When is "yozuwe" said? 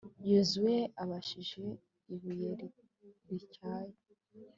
0.29-0.75